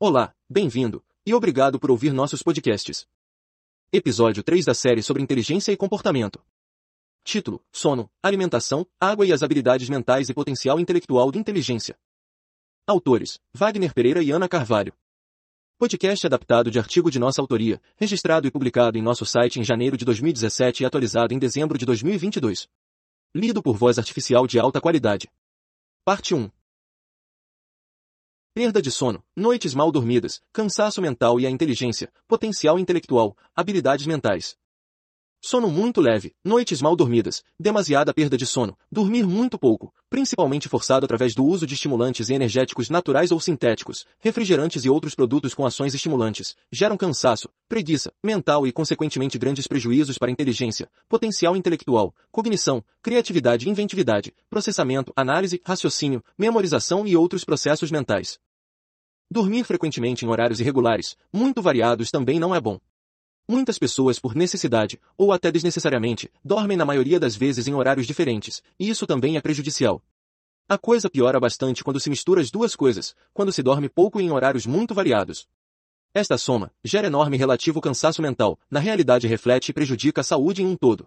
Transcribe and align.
Olá, 0.00 0.34
bem-vindo, 0.50 1.04
e 1.24 1.32
obrigado 1.32 1.78
por 1.78 1.88
ouvir 1.88 2.12
nossos 2.12 2.42
podcasts. 2.42 3.06
Episódio 3.92 4.42
3 4.42 4.64
da 4.64 4.74
série 4.74 5.04
sobre 5.04 5.22
inteligência 5.22 5.70
e 5.70 5.76
comportamento. 5.76 6.44
Título: 7.22 7.64
Sono, 7.70 8.10
alimentação, 8.20 8.84
água 9.00 9.24
e 9.24 9.32
as 9.32 9.44
habilidades 9.44 9.88
mentais 9.88 10.28
e 10.28 10.34
potencial 10.34 10.80
intelectual 10.80 11.30
de 11.30 11.38
inteligência. 11.38 11.96
Autores: 12.84 13.38
Wagner 13.54 13.94
Pereira 13.94 14.20
e 14.20 14.32
Ana 14.32 14.48
Carvalho. 14.48 14.92
Podcast 15.78 16.26
adaptado 16.26 16.72
de 16.72 16.78
artigo 16.80 17.08
de 17.08 17.20
nossa 17.20 17.40
autoria, 17.40 17.80
registrado 17.94 18.48
e 18.48 18.50
publicado 18.50 18.98
em 18.98 19.02
nosso 19.02 19.24
site 19.24 19.60
em 19.60 19.64
janeiro 19.64 19.96
de 19.96 20.04
2017 20.04 20.82
e 20.82 20.86
atualizado 20.86 21.32
em 21.32 21.38
dezembro 21.38 21.78
de 21.78 21.86
2022. 21.86 22.68
Lido 23.32 23.62
por 23.62 23.76
voz 23.76 23.96
artificial 23.96 24.44
de 24.44 24.58
alta 24.58 24.80
qualidade. 24.80 25.30
Parte 26.04 26.34
1. 26.34 26.50
Perda 28.56 28.80
de 28.80 28.88
sono, 28.88 29.20
noites 29.34 29.74
mal 29.74 29.90
dormidas, 29.90 30.40
cansaço 30.52 31.02
mental 31.02 31.40
e 31.40 31.46
a 31.46 31.50
inteligência, 31.50 32.08
potencial 32.28 32.78
intelectual, 32.78 33.36
habilidades 33.52 34.06
mentais. 34.06 34.56
Sono 35.46 35.70
muito 35.70 36.00
leve, 36.00 36.34
noites 36.42 36.80
mal 36.80 36.96
dormidas, 36.96 37.44
demasiada 37.60 38.14
perda 38.14 38.34
de 38.34 38.46
sono, 38.46 38.78
dormir 38.90 39.26
muito 39.26 39.58
pouco, 39.58 39.92
principalmente 40.08 40.70
forçado 40.70 41.04
através 41.04 41.34
do 41.34 41.44
uso 41.44 41.66
de 41.66 41.74
estimulantes 41.74 42.30
e 42.30 42.32
energéticos 42.32 42.88
naturais 42.88 43.30
ou 43.30 43.38
sintéticos, 43.38 44.06
refrigerantes 44.20 44.86
e 44.86 44.88
outros 44.88 45.14
produtos 45.14 45.52
com 45.52 45.66
ações 45.66 45.92
estimulantes, 45.92 46.56
geram 46.72 46.96
cansaço, 46.96 47.50
preguiça, 47.68 48.10
mental 48.24 48.66
e 48.66 48.72
consequentemente 48.72 49.36
grandes 49.36 49.66
prejuízos 49.66 50.16
para 50.16 50.30
inteligência, 50.30 50.88
potencial 51.10 51.54
intelectual, 51.54 52.14
cognição, 52.32 52.82
criatividade 53.02 53.68
e 53.68 53.70
inventividade, 53.70 54.32
processamento, 54.48 55.12
análise, 55.14 55.60
raciocínio, 55.62 56.24
memorização 56.38 57.06
e 57.06 57.14
outros 57.18 57.44
processos 57.44 57.90
mentais. 57.90 58.38
Dormir 59.30 59.64
frequentemente 59.64 60.24
em 60.24 60.28
horários 60.28 60.58
irregulares, 60.58 61.18
muito 61.30 61.60
variados 61.60 62.10
também 62.10 62.40
não 62.40 62.54
é 62.54 62.60
bom. 62.62 62.80
Muitas 63.46 63.78
pessoas 63.78 64.18
por 64.18 64.34
necessidade, 64.34 64.98
ou 65.18 65.30
até 65.30 65.52
desnecessariamente, 65.52 66.32
dormem 66.42 66.78
na 66.78 66.84
maioria 66.84 67.20
das 67.20 67.36
vezes 67.36 67.68
em 67.68 67.74
horários 67.74 68.06
diferentes, 68.06 68.62
e 68.80 68.88
isso 68.88 69.06
também 69.06 69.36
é 69.36 69.40
prejudicial. 69.40 70.02
A 70.66 70.78
coisa 70.78 71.10
piora 71.10 71.38
bastante 71.38 71.84
quando 71.84 72.00
se 72.00 72.08
mistura 72.08 72.40
as 72.40 72.50
duas 72.50 72.74
coisas, 72.74 73.14
quando 73.34 73.52
se 73.52 73.62
dorme 73.62 73.86
pouco 73.86 74.18
e 74.18 74.24
em 74.24 74.30
horários 74.30 74.64
muito 74.64 74.94
variados. 74.94 75.46
Esta 76.14 76.38
soma 76.38 76.72
gera 76.82 77.08
enorme 77.08 77.36
relativo 77.36 77.82
cansaço 77.82 78.22
mental, 78.22 78.58
na 78.70 78.80
realidade 78.80 79.26
reflete 79.26 79.68
e 79.68 79.74
prejudica 79.74 80.22
a 80.22 80.24
saúde 80.24 80.62
em 80.62 80.66
um 80.66 80.74
todo. 80.74 81.06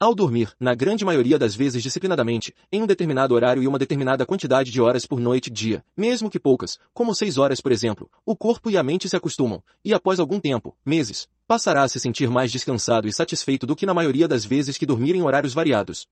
Ao 0.00 0.12
dormir, 0.12 0.52
na 0.58 0.74
grande 0.74 1.04
maioria 1.04 1.38
das 1.38 1.54
vezes 1.54 1.80
disciplinadamente, 1.80 2.52
em 2.70 2.82
um 2.82 2.86
determinado 2.86 3.32
horário 3.32 3.62
e 3.62 3.68
uma 3.68 3.78
determinada 3.78 4.26
quantidade 4.26 4.72
de 4.72 4.80
horas 4.80 5.06
por 5.06 5.20
noite 5.20 5.46
e 5.46 5.50
dia, 5.52 5.84
mesmo 5.96 6.28
que 6.28 6.40
poucas, 6.40 6.78
como 6.92 7.14
seis 7.14 7.38
horas 7.38 7.60
por 7.60 7.70
exemplo, 7.70 8.10
o 8.26 8.36
corpo 8.36 8.68
e 8.68 8.76
a 8.76 8.82
mente 8.82 9.08
se 9.08 9.16
acostumam, 9.16 9.62
e 9.84 9.94
após 9.94 10.18
algum 10.18 10.40
tempo, 10.40 10.76
meses, 10.84 11.28
passará 11.46 11.84
a 11.84 11.88
se 11.88 12.00
sentir 12.00 12.28
mais 12.28 12.50
descansado 12.50 13.06
e 13.06 13.12
satisfeito 13.12 13.66
do 13.66 13.76
que 13.76 13.86
na 13.86 13.94
maioria 13.94 14.26
das 14.26 14.44
vezes 14.44 14.76
que 14.76 14.84
dormir 14.84 15.14
em 15.14 15.22
horários 15.22 15.54
variados. 15.54 16.08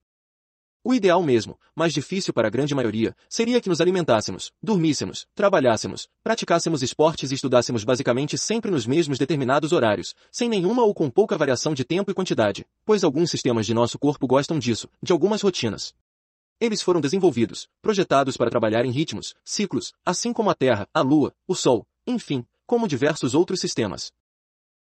O 0.84 0.92
ideal 0.92 1.22
mesmo, 1.22 1.56
mas 1.76 1.92
difícil 1.92 2.34
para 2.34 2.48
a 2.48 2.50
grande 2.50 2.74
maioria, 2.74 3.14
seria 3.28 3.60
que 3.60 3.68
nos 3.68 3.80
alimentássemos, 3.80 4.50
dormíssemos, 4.60 5.28
trabalhássemos, 5.32 6.08
praticássemos 6.24 6.82
esportes 6.82 7.30
e 7.30 7.36
estudássemos 7.36 7.84
basicamente 7.84 8.36
sempre 8.36 8.68
nos 8.68 8.84
mesmos 8.84 9.16
determinados 9.16 9.70
horários, 9.70 10.12
sem 10.28 10.48
nenhuma 10.48 10.82
ou 10.82 10.92
com 10.92 11.08
pouca 11.08 11.38
variação 11.38 11.72
de 11.72 11.84
tempo 11.84 12.10
e 12.10 12.14
quantidade, 12.14 12.66
pois 12.84 13.04
alguns 13.04 13.30
sistemas 13.30 13.64
de 13.64 13.72
nosso 13.72 13.96
corpo 13.96 14.26
gostam 14.26 14.58
disso, 14.58 14.88
de 15.00 15.12
algumas 15.12 15.40
rotinas. 15.40 15.94
Eles 16.60 16.82
foram 16.82 17.00
desenvolvidos, 17.00 17.68
projetados 17.80 18.36
para 18.36 18.50
trabalhar 18.50 18.84
em 18.84 18.90
ritmos, 18.90 19.36
ciclos, 19.44 19.92
assim 20.04 20.32
como 20.32 20.50
a 20.50 20.54
Terra, 20.54 20.88
a 20.92 21.00
Lua, 21.00 21.32
o 21.46 21.54
Sol, 21.54 21.86
enfim, 22.04 22.44
como 22.66 22.88
diversos 22.88 23.36
outros 23.36 23.60
sistemas. 23.60 24.10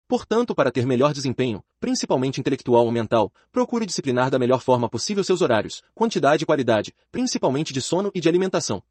Portanto, 0.07 0.53
para 0.53 0.71
ter 0.71 0.85
melhor 0.85 1.13
desempenho, 1.13 1.63
principalmente 1.79 2.39
intelectual 2.39 2.85
ou 2.85 2.91
mental, 2.91 3.31
procure 3.51 3.85
disciplinar 3.85 4.29
da 4.29 4.37
melhor 4.37 4.61
forma 4.61 4.89
possível 4.89 5.23
seus 5.23 5.41
horários, 5.41 5.81
quantidade 5.95 6.43
e 6.43 6.45
qualidade, 6.45 6.93
principalmente 7.11 7.73
de 7.73 7.81
sono 7.81 8.11
e 8.13 8.19
de 8.19 8.27
alimentação. 8.27 8.83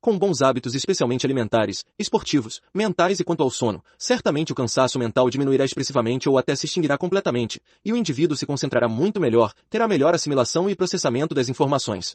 Com 0.00 0.18
bons 0.18 0.42
hábitos 0.42 0.74
especialmente 0.74 1.24
alimentares, 1.24 1.82
esportivos, 1.98 2.60
mentais 2.74 3.20
e 3.20 3.24
quanto 3.24 3.42
ao 3.42 3.50
sono, 3.50 3.82
certamente 3.98 4.52
o 4.52 4.54
cansaço 4.54 4.98
mental 4.98 5.30
diminuirá 5.30 5.64
expressivamente 5.64 6.28
ou 6.28 6.36
até 6.36 6.54
se 6.54 6.66
extinguirá 6.66 6.98
completamente, 6.98 7.58
e 7.82 7.90
o 7.90 7.96
indivíduo 7.96 8.36
se 8.36 8.44
concentrará 8.44 8.86
muito 8.86 9.18
melhor, 9.18 9.54
terá 9.70 9.88
melhor 9.88 10.14
assimilação 10.14 10.68
e 10.68 10.76
processamento 10.76 11.34
das 11.34 11.48
informações. 11.48 12.14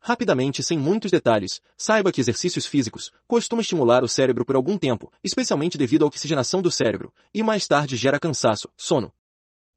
Rapidamente, 0.00 0.62
sem 0.62 0.78
muitos 0.78 1.10
detalhes, 1.10 1.60
saiba 1.76 2.12
que 2.12 2.20
exercícios 2.20 2.66
físicos 2.66 3.10
costumam 3.26 3.60
estimular 3.60 4.04
o 4.04 4.08
cérebro 4.08 4.44
por 4.44 4.56
algum 4.56 4.78
tempo, 4.78 5.12
especialmente 5.22 5.76
devido 5.76 6.04
à 6.04 6.06
oxigenação 6.06 6.62
do 6.62 6.70
cérebro, 6.70 7.12
e 7.34 7.42
mais 7.42 7.66
tarde 7.66 7.96
gera 7.96 8.18
cansaço, 8.20 8.68
sono. 8.76 9.12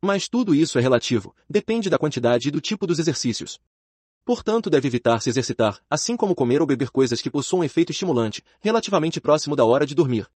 Mas 0.02 0.28
tudo 0.28 0.56
isso 0.56 0.80
é 0.80 0.82
relativo, 0.82 1.36
depende 1.50 1.90
da 1.90 1.98
quantidade 1.98 2.48
e 2.48 2.52
do 2.52 2.62
tipo 2.62 2.88
dos 2.88 3.00
exercícios. 3.00 3.60
Portanto, 4.24 4.70
deve 4.70 4.88
evitar 4.88 5.20
se 5.22 5.30
exercitar, 5.30 5.80
assim 5.90 6.16
como 6.16 6.36
comer 6.36 6.62
ou 6.62 6.68
beber 6.68 6.92
coisas 6.92 7.22
que 7.22 7.30
possuam 7.30 7.64
efeito 7.64 7.92
estimulante, 7.92 8.44
relativamente 8.60 9.20
próximo 9.20 9.56
da 9.56 9.66
hora 9.66 9.86
de 9.86 9.96
dormir, 9.96 10.28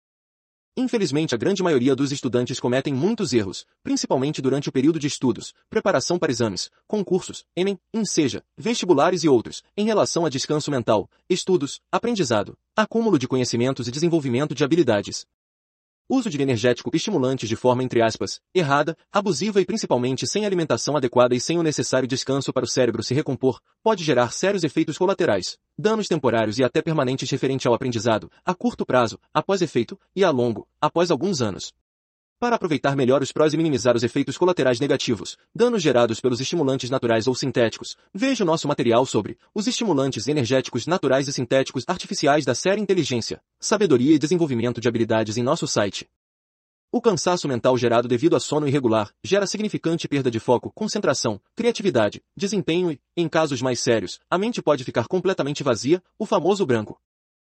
Infelizmente 0.77 1.33
a 1.37 1.39
grande 1.39 1.62
maioria 1.62 1.95
dos 1.95 2.11
estudantes 2.11 2.59
cometem 2.59 2.93
muitos 2.93 3.33
erros, 3.33 3.65
principalmente 3.81 4.43
durante 4.43 4.69
o 4.69 4.73
período 4.73 4.99
de 4.99 5.07
estudos, 5.07 5.55
preparação 5.71 6.19
para 6.19 6.33
exames, 6.33 6.69
concursos, 6.89 7.45
Enem, 7.55 7.79
INSEJA, 7.95 8.43
vestibulares 8.59 9.23
e 9.23 9.29
outros, 9.29 9.62
em 9.77 9.87
relação 9.87 10.27
a 10.27 10.29
descanso 10.29 10.73
mental, 10.73 11.09
estudos, 11.31 11.81
aprendizado, 11.93 12.59
acúmulo 12.75 13.21
de 13.21 13.29
conhecimentos 13.29 13.87
e 13.87 13.93
desenvolvimento 13.93 14.53
de 14.53 14.65
habilidades. 14.65 15.25
Uso 16.06 16.28
de 16.28 16.41
energético 16.41 16.91
estimulantes 16.94 17.48
de 17.48 17.56
forma 17.56 17.82
entre 17.82 18.03
aspas, 18.03 18.38
errada, 18.54 18.94
abusiva 19.10 19.59
e 19.59 19.65
principalmente 19.65 20.26
sem 20.26 20.44
alimentação 20.44 20.98
adequada 20.98 21.34
e 21.34 21.41
sem 21.41 21.59
o 21.59 21.62
necessário 21.62 22.06
descanso 22.06 22.53
para 22.53 22.65
o 22.65 22.69
cérebro 22.69 23.03
se 23.03 23.15
recompor, 23.15 23.59
pode 23.82 24.04
gerar 24.04 24.31
sérios 24.31 24.64
efeitos 24.64 24.98
colaterais, 24.98 25.56
danos 25.78 26.06
temporários 26.06 26.59
e 26.59 26.64
até 26.64 26.82
permanentes 26.82 27.31
referente 27.31 27.66
ao 27.66 27.72
aprendizado, 27.72 28.31
a 28.44 28.54
curto 28.54 28.84
prazo, 28.84 29.19
após 29.32 29.62
efeito, 29.62 29.98
e 30.14 30.22
a 30.22 30.31
longo, 30.31 30.69
após 30.78 31.10
alguns 31.10 31.41
anos. 31.41 31.72
Para 32.44 32.56
aproveitar 32.56 32.94
melhor 32.94 33.22
os 33.22 33.32
prós 33.32 33.55
e 33.55 33.56
minimizar 33.56 33.97
os 33.97 34.03
efeitos 34.03 34.37
colaterais 34.37 34.78
negativos, 34.78 35.38
danos 35.55 35.82
gerados 35.82 36.21
pelos 36.21 36.43
estimulantes 36.43 36.91
naturais 36.91 37.27
ou 37.27 37.34
sintéticos, 37.34 37.97
veja 38.12 38.44
o 38.44 38.47
nosso 38.47 38.69
material 38.69 39.06
sobre 39.06 39.38
os 39.55 39.66
estimulantes 39.66 40.28
energéticos 40.28 40.87
naturais 40.87 41.27
e 41.27 41.32
sintéticos 41.32 41.84
artificiais 41.87 42.44
da 42.44 42.55
série 42.55 42.82
Inteligência, 42.82 43.41
Sabedoria 43.59 44.15
e 44.15 44.19
Desenvolvimento 44.19 44.78
de 44.78 44.87
Habilidades 44.87 45.38
em 45.38 45.43
nosso 45.43 45.66
site. 45.66 46.06
O 46.93 47.00
cansaço 47.00 47.49
mental 47.49 47.78
gerado 47.78 48.06
devido 48.06 48.37
a 48.37 48.41
sono 48.41 48.69
irregular 48.69 49.09
gera 49.25 49.47
significante 49.47 50.06
perda 50.06 50.31
de 50.31 50.38
foco, 50.38 50.71
concentração, 50.75 51.41
criatividade, 51.56 52.22
desempenho 52.37 52.93
e, 52.93 53.00
em 53.16 53.26
casos 53.26 53.62
mais 53.62 53.81
sérios, 53.81 54.21
a 54.28 54.37
mente 54.37 54.61
pode 54.61 54.84
ficar 54.84 55.09
completamente 55.09 55.62
vazia, 55.62 56.03
o 56.19 56.26
famoso 56.26 56.66
branco. 56.66 57.00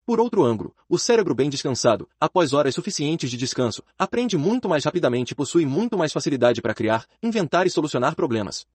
Por 0.07 0.21
outro 0.21 0.45
ângulo, 0.45 0.73
o 0.87 0.97
cérebro 0.97 1.35
bem 1.35 1.49
descansado, 1.49 2.07
após 2.17 2.53
horas 2.53 2.73
suficientes 2.73 3.29
de 3.29 3.35
descanso, 3.35 3.83
aprende 3.99 4.37
muito 4.37 4.69
mais 4.69 4.85
rapidamente 4.85 5.31
e 5.31 5.35
possui 5.35 5.65
muito 5.65 5.97
mais 5.97 6.13
facilidade 6.13 6.61
para 6.61 6.73
criar, 6.73 7.05
inventar 7.21 7.67
e 7.67 7.69
solucionar 7.69 8.15
problemas. 8.15 8.65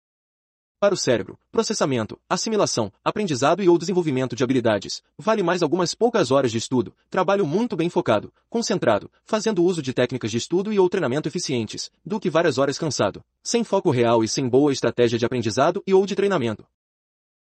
Para 0.78 0.93
o 0.93 0.97
cérebro, 0.97 1.38
processamento, 1.50 2.20
assimilação, 2.28 2.93
aprendizado 3.03 3.62
e 3.62 3.69
ou 3.70 3.78
desenvolvimento 3.78 4.37
de 4.37 4.44
habilidades, 4.44 5.03
vale 5.16 5.43
mais 5.43 5.62
algumas 5.62 5.94
poucas 5.94 6.31
horas 6.31 6.53
de 6.53 6.59
estudo, 6.59 6.94
trabalho 7.09 7.47
muito 7.47 7.76
bem 7.76 7.88
focado, 7.88 8.31
concentrado, 8.50 9.10
fazendo 9.25 9.64
uso 9.64 9.81
de 9.81 9.94
técnicas 9.94 10.31
de 10.31 10.37
estudo 10.37 10.70
e 10.70 10.78
ou 10.78 10.87
treinamento 10.87 11.28
eficientes, 11.28 11.91
do 12.04 12.20
que 12.20 12.28
várias 12.28 12.59
horas 12.59 12.76
cansado, 12.76 13.25
sem 13.43 13.64
foco 13.64 13.91
real 13.91 14.22
e 14.22 14.28
sem 14.28 14.47
boa 14.47 14.70
estratégia 14.70 15.19
de 15.19 15.25
aprendizado 15.25 15.82
e 15.87 15.94
ou 15.94 16.04
de 16.04 16.14
treinamento. 16.14 16.66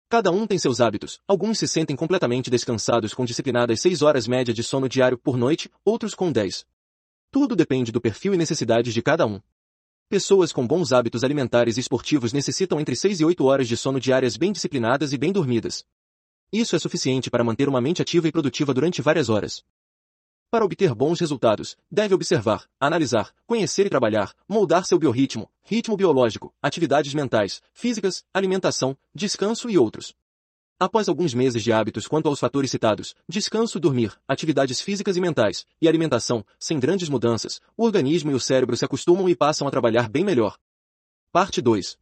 Cada 0.07 0.31
um 0.31 0.45
tem 0.45 0.59
seus 0.59 0.79
hábitos. 0.79 1.19
Alguns 1.27 1.57
se 1.57 1.67
sentem 1.67 1.95
completamente 1.95 2.49
descansados 2.49 3.13
com 3.13 3.25
disciplinadas 3.25 3.81
6 3.81 4.03
horas 4.03 4.27
média 4.27 4.53
de 4.53 4.63
sono 4.63 4.87
diário 4.87 5.17
por 5.17 5.35
noite, 5.35 5.69
outros 5.83 6.13
com 6.13 6.31
10. 6.31 6.65
Tudo 7.31 7.55
depende 7.55 7.91
do 7.91 7.99
perfil 7.99 8.33
e 8.33 8.37
necessidades 8.37 8.93
de 8.93 9.01
cada 9.01 9.25
um. 9.25 9.41
Pessoas 10.07 10.53
com 10.53 10.65
bons 10.67 10.93
hábitos 10.93 11.23
alimentares 11.23 11.77
e 11.77 11.79
esportivos 11.79 12.31
necessitam 12.31 12.79
entre 12.79 12.95
6 12.95 13.21
e 13.21 13.25
8 13.25 13.43
horas 13.43 13.67
de 13.67 13.75
sono 13.75 13.99
diárias 13.99 14.37
bem 14.37 14.51
disciplinadas 14.51 15.11
e 15.11 15.17
bem 15.17 15.31
dormidas. 15.31 15.83
Isso 16.53 16.75
é 16.75 16.79
suficiente 16.79 17.31
para 17.31 17.43
manter 17.43 17.67
uma 17.67 17.81
mente 17.81 18.03
ativa 18.03 18.27
e 18.27 18.31
produtiva 18.31 18.75
durante 18.75 19.01
várias 19.01 19.27
horas. 19.27 19.63
Para 20.49 20.63
obter 20.63 20.93
bons 20.93 21.19
resultados, 21.19 21.75
deve 21.91 22.13
observar, 22.13 22.65
analisar, 22.79 23.33
conhecer 23.45 23.87
e 23.87 23.89
trabalhar, 23.89 24.33
moldar 24.47 24.85
seu 24.85 24.97
biorritmo, 24.97 25.49
ritmo 25.63 25.97
biológico, 25.97 26.53
atividades 26.61 27.13
mentais, 27.13 27.61
físicas, 27.73 28.23
alimentação, 28.33 28.97
descanso 29.13 29.69
e 29.69 29.77
outros. 29.77 30.13
Após 30.77 31.07
alguns 31.07 31.33
meses 31.33 31.63
de 31.63 31.71
hábitos 31.71 32.05
quanto 32.05 32.27
aos 32.27 32.39
fatores 32.39 32.69
citados, 32.69 33.15
descanso, 33.27 33.79
dormir, 33.79 34.13
atividades 34.27 34.81
físicas 34.81 35.15
e 35.15 35.21
mentais, 35.21 35.65
e 35.81 35.87
alimentação, 35.87 36.45
sem 36.59 36.79
grandes 36.79 37.07
mudanças, 37.07 37.61
o 37.77 37.85
organismo 37.85 38.31
e 38.31 38.33
o 38.33 38.39
cérebro 38.39 38.75
se 38.75 38.83
acostumam 38.83 39.29
e 39.29 39.35
passam 39.35 39.67
a 39.67 39.71
trabalhar 39.71 40.09
bem 40.09 40.23
melhor. 40.23 40.57
Parte 41.31 41.61
2. 41.61 41.97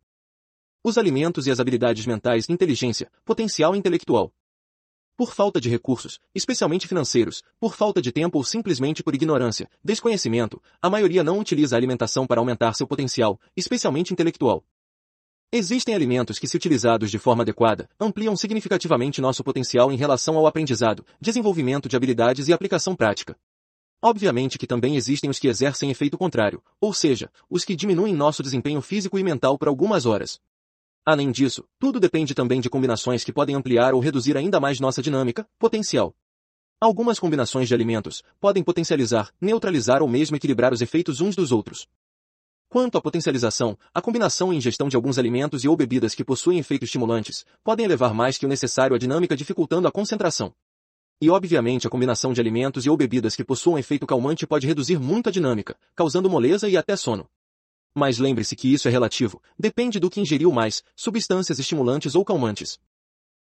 Os 0.83 0.97
alimentos 0.97 1.47
e 1.47 1.51
as 1.51 1.59
habilidades 1.59 2.05
mentais, 2.05 2.49
inteligência, 2.49 3.11
potencial 3.23 3.75
intelectual. 3.75 4.33
Por 5.15 5.31
falta 5.31 5.61
de 5.61 5.69
recursos, 5.69 6.19
especialmente 6.33 6.87
financeiros, 6.87 7.43
por 7.59 7.75
falta 7.75 8.01
de 8.01 8.11
tempo 8.11 8.39
ou 8.39 8.43
simplesmente 8.43 9.03
por 9.03 9.13
ignorância, 9.13 9.69
desconhecimento, 9.83 10.59
a 10.81 10.89
maioria 10.89 11.23
não 11.23 11.37
utiliza 11.39 11.75
a 11.75 11.77
alimentação 11.77 12.25
para 12.25 12.41
aumentar 12.41 12.73
seu 12.73 12.87
potencial, 12.87 13.39
especialmente 13.55 14.11
intelectual. 14.11 14.65
Existem 15.51 15.93
alimentos 15.93 16.39
que, 16.39 16.47
se 16.47 16.57
utilizados 16.57 17.11
de 17.11 17.19
forma 17.19 17.43
adequada, 17.43 17.87
ampliam 17.99 18.35
significativamente 18.35 19.21
nosso 19.21 19.43
potencial 19.43 19.91
em 19.91 19.95
relação 19.95 20.35
ao 20.35 20.47
aprendizado, 20.47 21.05
desenvolvimento 21.21 21.87
de 21.87 21.95
habilidades 21.95 22.47
e 22.47 22.53
aplicação 22.53 22.95
prática. 22.95 23.37
Obviamente 24.01 24.57
que 24.57 24.65
também 24.65 24.95
existem 24.95 25.29
os 25.29 25.37
que 25.37 25.47
exercem 25.47 25.91
efeito 25.91 26.17
contrário, 26.17 26.59
ou 26.81 26.91
seja, 26.91 27.29
os 27.47 27.63
que 27.63 27.75
diminuem 27.75 28.15
nosso 28.15 28.41
desempenho 28.41 28.81
físico 28.81 29.19
e 29.19 29.23
mental 29.23 29.59
por 29.59 29.67
algumas 29.67 30.07
horas. 30.07 30.41
Além 31.05 31.31
disso, 31.31 31.65
tudo 31.77 31.99
depende 31.99 32.33
também 32.33 32.61
de 32.61 32.69
combinações 32.69 33.25
que 33.25 33.33
podem 33.33 33.55
ampliar 33.55 33.93
ou 33.93 33.99
reduzir 33.99 34.37
ainda 34.37 34.57
mais 34.57 34.79
nossa 34.79 35.01
dinâmica, 35.01 35.45
potencial. 35.59 36.15
Algumas 36.79 37.19
combinações 37.19 37.67
de 37.67 37.73
alimentos 37.73 38.23
podem 38.39 38.63
potencializar, 38.63 39.29
neutralizar 39.39 40.01
ou 40.01 40.07
mesmo 40.07 40.37
equilibrar 40.37 40.71
os 40.71 40.81
efeitos 40.81 41.19
uns 41.19 41.35
dos 41.35 41.51
outros. 41.51 41.87
Quanto 42.69 42.97
à 42.97 43.01
potencialização, 43.01 43.77
a 43.93 44.01
combinação 44.01 44.53
e 44.53 44.55
ingestão 44.55 44.87
de 44.87 44.95
alguns 44.95 45.17
alimentos 45.17 45.65
e 45.65 45.67
ou 45.67 45.75
bebidas 45.75 46.15
que 46.15 46.23
possuem 46.23 46.59
efeitos 46.59 46.87
estimulantes 46.87 47.45
podem 47.63 47.85
elevar 47.85 48.13
mais 48.13 48.37
que 48.37 48.45
o 48.45 48.49
necessário 48.49 48.95
a 48.95 48.99
dinâmica 48.99 49.35
dificultando 49.35 49.87
a 49.87 49.91
concentração. 49.91 50.53
E 51.21 51.29
obviamente 51.29 51.85
a 51.85 51.89
combinação 51.89 52.31
de 52.31 52.39
alimentos 52.39 52.85
e 52.85 52.89
ou 52.89 52.95
bebidas 52.95 53.35
que 53.35 53.43
possuam 53.43 53.77
efeito 53.77 54.07
calmante 54.07 54.47
pode 54.47 54.65
reduzir 54.65 54.99
muito 54.99 55.27
a 55.27 55.31
dinâmica, 55.31 55.75
causando 55.95 56.29
moleza 56.29 56.67
e 56.69 56.77
até 56.77 56.95
sono. 56.95 57.29
Mas 57.95 58.17
lembre-se 58.17 58.55
que 58.55 58.73
isso 58.73 58.87
é 58.87 58.91
relativo, 58.91 59.41
depende 59.57 59.99
do 59.99 60.09
que 60.09 60.19
ingeriu 60.19 60.51
mais, 60.51 60.83
substâncias 60.95 61.59
estimulantes 61.59 62.15
ou 62.15 62.25
calmantes. 62.25 62.79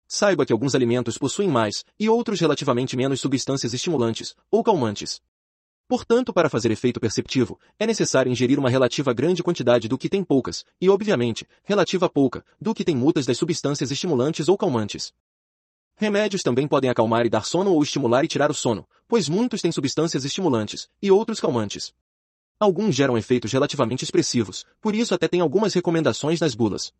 Saiba 0.06 0.46
que 0.46 0.52
alguns 0.52 0.74
alimentos 0.74 1.18
possuem 1.18 1.48
mais, 1.48 1.84
e 1.98 2.08
outros 2.08 2.40
relativamente 2.40 2.96
menos 2.96 3.20
substâncias 3.20 3.74
estimulantes, 3.74 4.34
ou 4.50 4.62
calmantes. 4.62 5.20
Portanto, 5.88 6.32
para 6.32 6.48
fazer 6.48 6.70
efeito 6.70 7.00
perceptivo, 7.00 7.58
é 7.78 7.86
necessário 7.86 8.30
ingerir 8.30 8.58
uma 8.58 8.70
relativa 8.70 9.12
grande 9.12 9.42
quantidade 9.42 9.88
do 9.88 9.98
que 9.98 10.08
tem 10.08 10.22
poucas, 10.22 10.64
e 10.80 10.88
obviamente, 10.88 11.46
relativa 11.64 12.08
pouca, 12.08 12.44
do 12.60 12.74
que 12.74 12.84
tem 12.84 12.94
muitas 12.94 13.26
das 13.26 13.38
substâncias 13.38 13.90
estimulantes 13.90 14.48
ou 14.48 14.56
calmantes. 14.56 15.12
Remédios 15.96 16.42
também 16.42 16.68
podem 16.68 16.88
acalmar 16.88 17.26
e 17.26 17.30
dar 17.30 17.44
sono 17.44 17.72
ou 17.72 17.82
estimular 17.82 18.24
e 18.24 18.28
tirar 18.28 18.50
o 18.50 18.54
sono, 18.54 18.86
pois 19.08 19.28
muitos 19.28 19.60
têm 19.60 19.72
substâncias 19.72 20.24
estimulantes, 20.24 20.88
e 21.02 21.10
outros 21.10 21.40
calmantes. 21.40 21.92
Alguns 22.60 22.96
geram 22.96 23.16
efeitos 23.16 23.52
relativamente 23.52 24.02
expressivos, 24.02 24.66
por 24.80 24.92
isso 24.92 25.14
até 25.14 25.28
tem 25.28 25.40
algumas 25.40 25.72
recomendações 25.74 26.40
nas 26.40 26.56
bulas. 26.56 26.92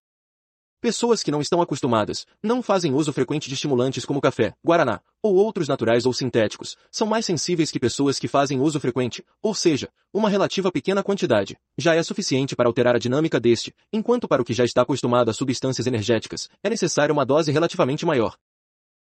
Pessoas 0.81 1.25
que 1.25 1.33
não 1.33 1.41
estão 1.41 1.61
acostumadas, 1.61 2.25
não 2.41 2.63
fazem 2.63 2.95
uso 2.95 3.13
frequente 3.13 3.49
de 3.49 3.55
estimulantes 3.55 4.05
como 4.05 4.21
café, 4.21 4.55
guaraná, 4.65 5.01
ou 5.21 5.35
outros 5.35 5.67
naturais 5.67 6.07
ou 6.07 6.13
sintéticos, 6.13 6.77
são 6.93 7.09
mais 7.09 7.27
sensíveis 7.27 7.73
que 7.73 7.81
pessoas 7.81 8.21
que 8.21 8.29
fazem 8.29 8.61
uso 8.61 8.79
frequente, 8.79 9.25
ou 9.43 9.53
seja, 9.53 9.89
uma 10.15 10.31
relativa 10.31 10.71
pequena 10.71 11.03
quantidade, 11.03 11.59
já 11.77 11.97
é 11.97 12.03
suficiente 12.05 12.55
para 12.55 12.69
alterar 12.69 12.95
a 12.95 13.01
dinâmica 13.01 13.41
deste, 13.41 13.75
enquanto 13.93 14.29
para 14.29 14.41
o 14.41 14.45
que 14.45 14.55
já 14.55 14.65
está 14.65 14.83
acostumado 14.83 15.29
a 15.29 15.35
substâncias 15.35 15.89
energéticas, 15.89 16.49
é 16.63 16.71
necessária 16.71 17.13
uma 17.13 17.27
dose 17.27 17.51
relativamente 17.51 18.07
maior. 18.07 18.37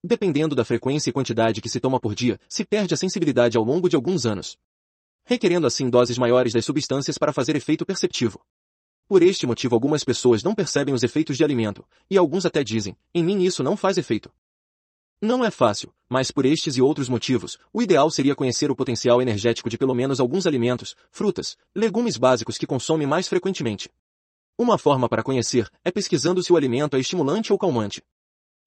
Dependendo 0.01 0.56
da 0.56 0.63
frequência 0.63 1.09
e 1.09 1.13
quantidade 1.13 1.59
que 1.59 1.68
se 1.68 1.81
toma 1.81 2.00
por 2.00 2.15
dia, 2.15 2.39
se 2.47 2.63
perde 2.63 2.94
a 2.94 2.97
sensibilidade 2.97 3.57
ao 3.57 3.65
longo 3.65 3.89
de 3.89 3.97
alguns 3.97 4.25
anos. 4.25 4.57
Requerendo 5.25 5.68
assim 5.68 5.89
doses 5.89 6.18
maiores 6.18 6.54
das 6.54 6.66
substâncias 6.66 7.18
para 7.18 7.33
fazer 7.33 7.56
efeito 7.56 7.86
perceptivo. 7.86 8.42
Por 9.07 9.24
este 9.24 9.48
motivo 9.48 9.75
algumas 9.75 10.04
pessoas 10.04 10.44
não 10.44 10.54
percebem 10.54 10.94
os 10.94 11.01
efeitos 11.01 11.36
de 11.36 11.44
alimento, 11.44 11.86
e 12.10 12.18
alguns 12.18 12.45
até 12.45 12.63
dizem, 12.63 12.95
em 13.13 13.24
mim 13.24 13.42
isso 13.42 13.63
não 13.63 13.75
faz 13.75 13.98
efeito. 13.98 14.31
Não 15.21 15.44
é 15.44 15.51
fácil, 15.51 15.94
mas 16.07 16.31
por 16.31 16.45
estes 16.45 16.77
e 16.77 16.81
outros 16.81 17.10
motivos, 17.10 17.57
o 17.74 17.81
ideal 17.81 18.10
seria 18.10 18.36
conhecer 18.36 18.71
o 18.71 18.75
potencial 18.75 19.21
energético 19.21 19.69
de 19.69 19.77
pelo 19.77 19.94
menos 19.94 20.19
alguns 20.19 20.48
alimentos, 20.48 20.95
frutas, 21.12 21.57
legumes 21.75 22.18
básicos 22.18 22.57
que 22.57 22.65
consome 22.65 23.06
mais 23.06 23.27
frequentemente. 23.27 23.89
Uma 24.57 24.77
forma 24.77 25.10
para 25.10 25.24
conhecer 25.24 25.69
é 25.83 25.92
pesquisando 25.92 26.42
se 26.42 26.54
o 26.54 26.56
alimento 26.56 26.95
é 26.95 27.00
estimulante 27.00 27.51
ou 27.51 27.60
calmante. 27.60 28.01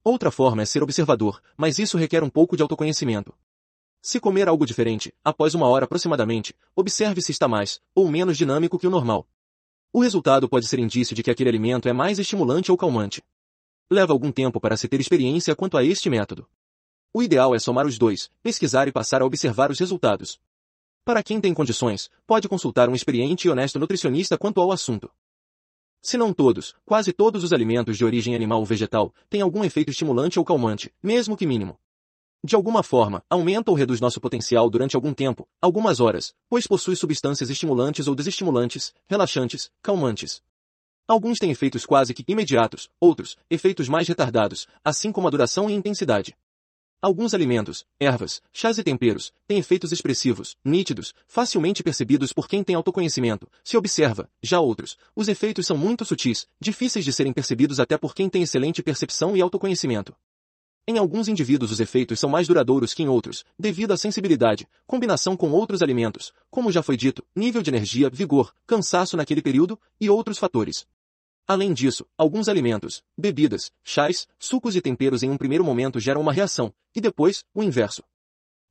Outra 0.03 0.29
forma 0.29 0.61
é 0.61 0.65
ser 0.65 0.83
observador, 0.83 1.41
mas 1.55 1.79
isso 1.79 1.97
requer 1.97 2.21
um 2.21 2.29
pouco 2.29 2.55
de 2.55 2.61
autoconhecimento. 2.61 3.33
Se 4.05 4.19
comer 4.19 4.49
algo 4.49 4.65
diferente, 4.65 5.13
após 5.23 5.55
uma 5.55 5.65
hora 5.65 5.85
aproximadamente, 5.85 6.53
observe 6.75 7.21
se 7.21 7.31
está 7.31 7.47
mais 7.47 7.79
ou 7.95 8.11
menos 8.11 8.37
dinâmico 8.37 8.77
que 8.77 8.85
o 8.85 8.89
normal. 8.89 9.25
O 9.93 10.01
resultado 10.01 10.49
pode 10.49 10.67
ser 10.67 10.77
indício 10.77 11.15
de 11.15 11.23
que 11.23 11.31
aquele 11.31 11.47
alimento 11.47 11.87
é 11.87 11.93
mais 11.93 12.19
estimulante 12.19 12.69
ou 12.69 12.77
calmante. 12.77 13.23
Leva 13.89 14.11
algum 14.11 14.29
tempo 14.29 14.59
para 14.59 14.75
se 14.75 14.89
ter 14.89 14.99
experiência 14.99 15.55
quanto 15.55 15.77
a 15.77 15.85
este 15.85 16.09
método. 16.09 16.45
O 17.13 17.23
ideal 17.23 17.55
é 17.55 17.59
somar 17.59 17.85
os 17.85 17.97
dois, 17.97 18.29
pesquisar 18.41 18.89
e 18.89 18.91
passar 18.91 19.21
a 19.21 19.25
observar 19.25 19.71
os 19.71 19.79
resultados. 19.79 20.37
Para 21.05 21.23
quem 21.23 21.39
tem 21.39 21.53
condições, 21.53 22.09
pode 22.27 22.49
consultar 22.49 22.89
um 22.89 22.95
experiente 22.95 23.47
e 23.47 23.51
honesto 23.51 23.79
nutricionista 23.79 24.37
quanto 24.37 24.59
ao 24.59 24.73
assunto. 24.73 25.09
Se 26.01 26.17
não 26.17 26.33
todos, 26.33 26.75
quase 26.83 27.13
todos 27.13 27.41
os 27.41 27.53
alimentos 27.53 27.97
de 27.97 28.03
origem 28.03 28.35
animal 28.35 28.59
ou 28.59 28.65
vegetal 28.65 29.13
têm 29.29 29.39
algum 29.39 29.63
efeito 29.63 29.91
estimulante 29.91 30.39
ou 30.39 30.43
calmante, 30.43 30.93
mesmo 31.01 31.37
que 31.37 31.47
mínimo. 31.47 31.79
De 32.45 32.57
alguma 32.57 32.83
forma, 32.83 33.23
aumenta 33.29 33.71
ou 33.71 33.77
reduz 33.77 34.01
nosso 34.01 34.19
potencial 34.19 34.69
durante 34.69 34.97
algum 34.97 35.13
tempo, 35.13 35.47
algumas 35.61 36.01
horas, 36.01 36.33
pois 36.49 36.67
possui 36.67 36.93
substâncias 36.93 37.49
estimulantes 37.49 38.05
ou 38.05 38.13
desestimulantes, 38.13 38.93
relaxantes, 39.07 39.71
calmantes. 39.81 40.41
Alguns 41.07 41.39
têm 41.39 41.51
efeitos 41.51 41.85
quase 41.85 42.13
que 42.13 42.25
imediatos, 42.27 42.89
outros, 42.99 43.37
efeitos 43.49 43.87
mais 43.87 44.09
retardados, 44.09 44.67
assim 44.83 45.09
como 45.09 45.29
a 45.29 45.31
duração 45.31 45.69
e 45.69 45.73
intensidade. 45.73 46.35
Alguns 47.01 47.33
alimentos, 47.33 47.85
ervas, 47.97 48.41
chás 48.51 48.77
e 48.77 48.83
temperos, 48.83 49.31
têm 49.47 49.59
efeitos 49.59 49.93
expressivos, 49.93 50.57
nítidos, 50.65 51.13
facilmente 51.25 51.81
percebidos 51.81 52.33
por 52.33 52.49
quem 52.49 52.61
tem 52.61 52.75
autoconhecimento, 52.75 53.49
se 53.63 53.77
observa, 53.77 54.29
já 54.41 54.59
outros, 54.59 54.97
os 55.15 55.29
efeitos 55.29 55.65
são 55.65 55.77
muito 55.77 56.03
sutis, 56.03 56.45
difíceis 56.59 57.05
de 57.05 57.13
serem 57.13 57.31
percebidos 57.31 57.79
até 57.79 57.97
por 57.97 58.13
quem 58.13 58.29
tem 58.29 58.43
excelente 58.43 58.83
percepção 58.83 59.35
e 59.35 59.41
autoconhecimento. 59.41 60.13
Em 60.85 60.97
alguns 60.97 61.29
indivíduos 61.29 61.71
os 61.71 61.79
efeitos 61.79 62.19
são 62.19 62.29
mais 62.29 62.45
duradouros 62.45 62.93
que 62.93 63.01
em 63.01 63.07
outros, 63.07 63.45
devido 63.57 63.93
à 63.93 63.97
sensibilidade, 63.97 64.67
combinação 64.85 65.37
com 65.37 65.49
outros 65.51 65.81
alimentos, 65.81 66.33
como 66.51 66.73
já 66.73 66.83
foi 66.83 66.97
dito, 66.97 67.23
nível 67.33 67.61
de 67.61 67.69
energia, 67.69 68.09
vigor, 68.09 68.53
cansaço 68.67 69.15
naquele 69.15 69.41
período, 69.41 69.79
e 69.99 70.09
outros 70.09 70.37
fatores. 70.37 70.85
Além 71.47 71.73
disso, 71.73 72.05
alguns 72.17 72.49
alimentos, 72.49 73.01
bebidas, 73.17 73.71
chás, 73.81 74.27
sucos 74.37 74.75
e 74.75 74.81
temperos 74.81 75.23
em 75.23 75.29
um 75.29 75.37
primeiro 75.37 75.63
momento 75.63 76.01
geram 76.01 76.19
uma 76.19 76.33
reação, 76.33 76.73
e 76.93 76.99
depois, 76.99 77.45
o 77.53 77.63
inverso. 77.63 78.03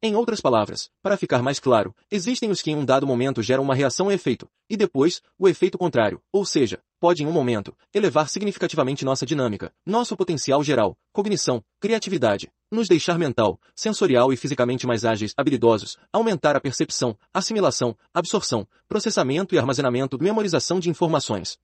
Em 0.04 0.16
outras 0.16 0.40
palavras, 0.40 0.90
para 1.00 1.16
ficar 1.16 1.42
mais 1.42 1.60
claro, 1.60 1.94
existem 2.10 2.50
os 2.50 2.60
que 2.60 2.72
em 2.72 2.76
um 2.76 2.84
dado 2.84 3.06
momento 3.06 3.40
geram 3.40 3.62
uma 3.62 3.72
reação 3.72 4.10
e 4.10 4.14
efeito, 4.14 4.48
e 4.68 4.76
depois, 4.76 5.22
o 5.38 5.48
efeito 5.48 5.78
contrário, 5.78 6.20
ou 6.32 6.44
seja, 6.44 6.80
pode 6.98 7.22
em 7.22 7.26
um 7.28 7.30
momento, 7.30 7.72
elevar 7.94 8.28
significativamente 8.28 9.04
nossa 9.04 9.24
dinâmica, 9.24 9.72
nosso 9.86 10.16
potencial 10.16 10.60
geral, 10.64 10.98
cognição, 11.12 11.62
criatividade, 11.78 12.50
nos 12.68 12.88
deixar 12.88 13.16
mental, 13.16 13.60
sensorial 13.76 14.32
e 14.32 14.36
fisicamente 14.36 14.88
mais 14.88 15.04
ágeis, 15.04 15.34
habilidosos, 15.36 15.96
aumentar 16.12 16.56
a 16.56 16.60
percepção, 16.60 17.16
assimilação, 17.32 17.96
absorção, 18.12 18.66
processamento 18.88 19.54
e 19.54 19.58
armazenamento, 19.58 20.18
memorização 20.20 20.80
de 20.80 20.90
informações. 20.90 21.58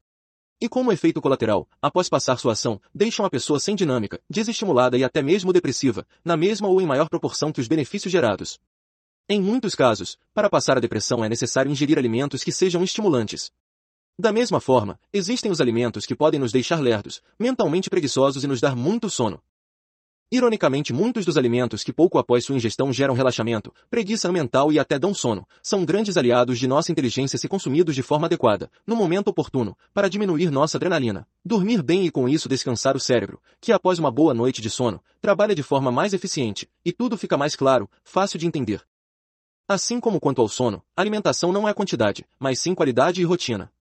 E 0.61 0.69
como 0.69 0.91
efeito 0.91 1.21
colateral, 1.21 1.69
após 1.81 2.09
passar 2.09 2.37
sua 2.37 2.53
ação, 2.53 2.81
deixam 2.93 3.25
a 3.25 3.31
pessoa 3.31 3.61
sem 3.61 3.77
dinâmica, 3.77 4.21
desestimulada 4.29 4.99
e 4.99 5.05
até 5.05 5.23
mesmo 5.23 5.53
depressiva, 5.53 6.05
na 6.25 6.37
mesma 6.37 6.67
ou 6.67 6.81
em 6.81 6.87
maior 6.87 7.09
proporção 7.09 7.53
que 7.53 7.61
os 7.61 7.69
benefícios 7.69 8.11
gerados. 8.11 8.59
Em 9.29 9.41
muitos 9.41 9.77
casos, 9.77 10.19
para 10.35 10.51
passar 10.51 10.77
a 10.77 10.81
depressão 10.81 11.25
é 11.25 11.29
necessário 11.29 11.71
ingerir 11.71 11.97
alimentos 11.97 12.43
que 12.43 12.51
sejam 12.51 12.83
estimulantes. 12.83 13.53
Da 14.19 14.33
mesma 14.33 14.61
forma, 14.61 14.99
existem 15.13 15.49
os 15.49 15.61
alimentos 15.61 16.05
que 16.05 16.17
podem 16.17 16.41
nos 16.41 16.51
deixar 16.51 16.81
lerdos, 16.81 17.23
mentalmente 17.39 17.89
preguiçosos 17.89 18.43
e 18.43 18.49
nos 18.49 18.61
dar 18.61 18.75
muito 18.75 19.09
sono. 19.09 19.41
Ironicamente, 20.31 20.93
muitos 20.93 21.25
dos 21.25 21.39
alimentos 21.39 21.83
que 21.83 21.91
pouco 21.91 22.19
após 22.19 22.45
sua 22.45 22.55
ingestão 22.55 22.93
geram 22.93 23.15
relaxamento, 23.15 23.73
preguiça 23.89 24.31
mental 24.31 24.71
e 24.71 24.79
até 24.79 24.99
dão 24.99 25.15
sono, 25.15 25.49
são 25.63 25.87
grandes 25.87 26.19
aliados 26.19 26.59
de 26.59 26.69
nossa 26.69 26.93
inteligência 26.93 27.39
se 27.39 27.49
consumidos 27.49 27.95
de 27.95 28.03
forma 28.03 28.27
adequada, 28.27 28.71
no 28.87 28.95
momento 28.95 29.29
oportuno, 29.29 29.75
para 29.95 30.07
diminuir 30.07 30.51
nossa 30.51 30.77
adrenalina, 30.77 31.27
dormir 31.43 31.83
bem 31.83 32.05
e 32.05 32.11
com 32.11 32.29
isso 32.29 32.47
descansar 32.47 32.95
o 32.95 33.01
cérebro, 33.01 33.41
que 33.59 33.73
após 33.73 33.99
uma 33.99 34.11
boa 34.11 34.35
noite 34.35 34.61
de 34.61 34.69
sono, 34.69 35.03
trabalha 35.19 35.55
de 35.55 35.63
forma 35.63 35.91
mais 35.91 36.13
eficiente, 36.13 36.69
e 36.85 36.93
tudo 36.93 37.17
fica 37.17 37.39
mais 37.39 37.57
claro, 37.57 37.89
fácil 38.05 38.39
de 38.39 38.47
entender. 38.47 38.83
Assim 39.67 39.99
como 39.99 40.21
quanto 40.21 40.43
ao 40.43 40.49
sono, 40.49 40.83
alimentação 40.95 41.53
não 41.53 41.67
é 41.67 41.73
quantidade, 41.73 42.27
mas 42.39 42.61
sim 42.61 42.75
qualidade 42.75 43.23
e 43.23 43.25
rotina. 43.25 43.73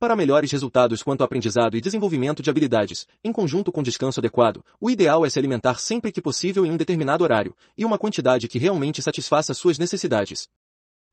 Para 0.00 0.16
melhores 0.16 0.50
resultados 0.50 1.02
quanto 1.02 1.20
ao 1.20 1.26
aprendizado 1.26 1.76
e 1.76 1.80
desenvolvimento 1.80 2.42
de 2.42 2.48
habilidades, 2.48 3.06
em 3.22 3.30
conjunto 3.30 3.70
com 3.70 3.82
descanso 3.82 4.18
adequado, 4.18 4.64
o 4.80 4.90
ideal 4.90 5.26
é 5.26 5.28
se 5.28 5.38
alimentar 5.38 5.78
sempre 5.78 6.10
que 6.10 6.22
possível 6.22 6.64
em 6.64 6.70
um 6.70 6.76
determinado 6.78 7.22
horário, 7.22 7.54
e 7.76 7.84
uma 7.84 7.98
quantidade 7.98 8.48
que 8.48 8.58
realmente 8.58 9.02
satisfaça 9.02 9.52
suas 9.52 9.78
necessidades. 9.78 10.48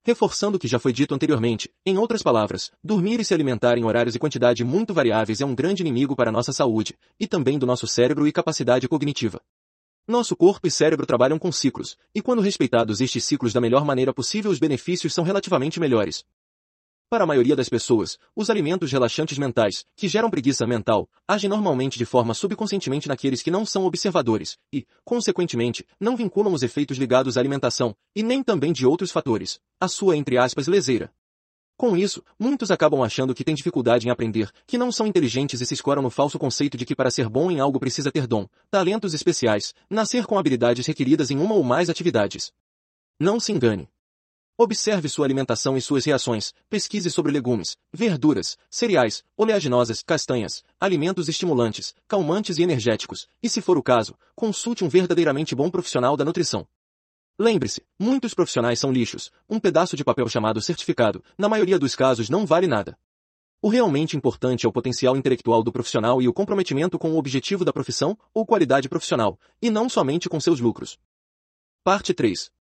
Reforçando 0.05 0.55
o 0.55 0.59
que 0.59 0.69
já 0.69 0.79
foi 0.79 0.93
dito 0.93 1.13
anteriormente, 1.13 1.69
em 1.85 1.97
outras 1.97 2.23
palavras, 2.23 2.71
dormir 2.81 3.19
e 3.19 3.25
se 3.25 3.33
alimentar 3.33 3.77
em 3.77 3.83
horários 3.83 4.15
e 4.15 4.19
quantidade 4.19 4.63
muito 4.63 4.93
variáveis 4.93 5.41
é 5.41 5.45
um 5.45 5.53
grande 5.53 5.83
inimigo 5.83 6.15
para 6.15 6.31
nossa 6.31 6.53
saúde, 6.53 6.97
e 7.19 7.27
também 7.27 7.59
do 7.59 7.65
nosso 7.65 7.87
cérebro 7.87 8.25
e 8.25 8.31
capacidade 8.31 8.87
cognitiva. 8.87 9.41
Nosso 10.07 10.33
corpo 10.33 10.65
e 10.65 10.71
cérebro 10.71 11.05
trabalham 11.05 11.37
com 11.37 11.51
ciclos, 11.51 11.97
e 12.15 12.21
quando 12.21 12.41
respeitados 12.41 13.01
estes 13.01 13.25
ciclos 13.25 13.51
da 13.51 13.59
melhor 13.59 13.83
maneira 13.83 14.13
possível 14.13 14.49
os 14.49 14.59
benefícios 14.59 15.13
são 15.13 15.25
relativamente 15.25 15.77
melhores. 15.77 16.23
Para 17.09 17.23
a 17.23 17.27
maioria 17.27 17.55
das 17.55 17.69
pessoas, 17.69 18.17
os 18.35 18.49
alimentos 18.49 18.91
relaxantes 18.91 19.37
mentais, 19.37 19.85
que 19.95 20.09
geram 20.09 20.29
preguiça 20.29 20.67
mental, 20.67 21.09
agem 21.25 21.49
normalmente 21.49 21.97
de 21.97 22.03
forma 22.03 22.33
subconscientemente 22.33 23.07
naqueles 23.07 23.41
que 23.41 23.49
não 23.49 23.65
são 23.65 23.85
observadores, 23.85 24.57
e, 24.73 24.85
consequentemente, 25.05 25.85
não 25.97 26.17
vinculam 26.17 26.51
os 26.51 26.63
efeitos 26.63 26.97
ligados 26.97 27.37
à 27.37 27.39
alimentação, 27.39 27.95
e 28.13 28.21
nem 28.21 28.43
também 28.43 28.73
de 28.73 28.85
outros 28.85 29.09
fatores, 29.09 29.57
a 29.79 29.87
sua 29.87 30.17
entre 30.17 30.37
aspas 30.37 30.67
leseira. 30.67 31.09
Com 31.77 31.95
isso, 31.95 32.21
muitos 32.37 32.71
acabam 32.71 33.01
achando 33.01 33.33
que 33.33 33.43
têm 33.43 33.55
dificuldade 33.55 34.05
em 34.05 34.09
aprender, 34.09 34.51
que 34.65 34.77
não 34.77 34.91
são 34.91 35.07
inteligentes 35.07 35.61
e 35.61 35.65
se 35.65 35.75
escoram 35.75 36.01
no 36.01 36.09
falso 36.09 36.37
conceito 36.37 36.75
de 36.75 36.85
que 36.85 36.95
para 36.95 37.09
ser 37.09 37.29
bom 37.29 37.49
em 37.49 37.61
algo 37.61 37.79
precisa 37.79 38.11
ter 38.11 38.27
dom, 38.27 38.49
talentos 38.69 39.13
especiais, 39.13 39.73
nascer 39.89 40.25
com 40.25 40.37
habilidades 40.37 40.85
requeridas 40.85 41.31
em 41.31 41.37
uma 41.39 41.55
ou 41.55 41.63
mais 41.63 41.89
atividades. 41.89 42.51
Não 43.17 43.39
se 43.39 43.53
engane. 43.53 43.87
Observe 44.59 45.07
sua 45.07 45.23
alimentação 45.23 45.77
e 45.77 45.81
suas 45.81 46.03
reações, 46.03 46.51
pesquise 46.67 47.11
sobre 47.11 47.31
legumes, 47.31 47.77
verduras, 47.93 48.57
cereais, 48.71 49.23
oleaginosas, 49.37 50.01
castanhas, 50.01 50.63
alimentos 50.79 51.29
estimulantes, 51.29 51.93
calmantes 52.07 52.57
e 52.57 52.63
energéticos, 52.63 53.27
e 53.41 53.47
se 53.49 53.61
for 53.61 53.77
o 53.77 53.83
caso, 53.83 54.15
consulte 54.35 54.83
um 54.83 54.89
verdadeiramente 54.89 55.53
bom 55.53 55.69
profissional 55.69 56.17
da 56.17 56.25
nutrição. 56.25 56.67
Lembre-se, 57.37 57.83
muitos 57.99 58.33
profissionais 58.33 58.79
são 58.79 58.91
lixos, 58.91 59.29
um 59.47 59.59
pedaço 59.59 59.95
de 59.95 60.03
papel 60.03 60.27
chamado 60.27 60.59
certificado, 60.59 61.23
na 61.37 61.47
maioria 61.47 61.77
dos 61.77 61.95
casos 61.95 62.27
não 62.27 62.43
vale 62.43 62.65
nada. 62.65 62.97
O 63.61 63.69
realmente 63.69 64.17
importante 64.17 64.65
é 64.65 64.69
o 64.69 64.73
potencial 64.73 65.15
intelectual 65.15 65.61
do 65.61 65.71
profissional 65.71 66.19
e 66.19 66.27
o 66.27 66.33
comprometimento 66.33 66.97
com 66.97 67.11
o 67.11 67.17
objetivo 67.19 67.63
da 67.63 67.71
profissão 67.71 68.17
ou 68.33 68.43
qualidade 68.43 68.89
profissional, 68.89 69.39
e 69.61 69.69
não 69.69 69.87
somente 69.87 70.27
com 70.27 70.39
seus 70.39 70.59
lucros. 70.59 70.97
Parte 71.83 72.11
3 72.11 72.56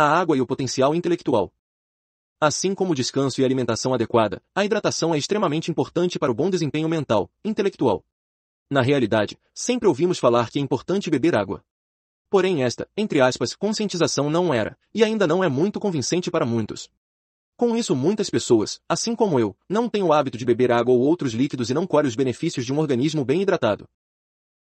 a 0.00 0.06
água 0.06 0.36
e 0.36 0.40
o 0.40 0.46
potencial 0.46 0.94
intelectual. 0.94 1.52
Assim 2.40 2.72
como 2.72 2.92
o 2.92 2.94
descanso 2.94 3.40
e 3.40 3.42
a 3.42 3.46
alimentação 3.48 3.92
adequada, 3.92 4.40
a 4.54 4.64
hidratação 4.64 5.12
é 5.12 5.18
extremamente 5.18 5.72
importante 5.72 6.20
para 6.20 6.30
o 6.30 6.34
bom 6.34 6.48
desempenho 6.48 6.88
mental, 6.88 7.28
intelectual. 7.44 8.04
Na 8.70 8.80
realidade, 8.80 9.36
sempre 9.52 9.88
ouvimos 9.88 10.20
falar 10.20 10.50
que 10.50 10.60
é 10.60 10.62
importante 10.62 11.10
beber 11.10 11.34
água. 11.34 11.64
Porém 12.30 12.62
esta, 12.62 12.88
entre 12.96 13.20
aspas, 13.20 13.56
conscientização 13.56 14.30
não 14.30 14.54
era, 14.54 14.78
e 14.94 15.02
ainda 15.02 15.26
não 15.26 15.42
é 15.42 15.48
muito 15.48 15.80
convincente 15.80 16.30
para 16.30 16.46
muitos. 16.46 16.88
Com 17.56 17.76
isso 17.76 17.96
muitas 17.96 18.30
pessoas, 18.30 18.80
assim 18.88 19.16
como 19.16 19.40
eu, 19.40 19.56
não 19.68 19.88
têm 19.88 20.04
o 20.04 20.12
hábito 20.12 20.38
de 20.38 20.44
beber 20.44 20.70
água 20.70 20.94
ou 20.94 21.00
outros 21.00 21.32
líquidos 21.32 21.70
e 21.70 21.74
não 21.74 21.88
colhem 21.88 22.06
os 22.06 22.14
benefícios 22.14 22.64
de 22.64 22.72
um 22.72 22.78
organismo 22.78 23.24
bem 23.24 23.42
hidratado. 23.42 23.88